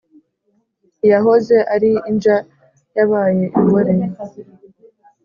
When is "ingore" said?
3.59-3.93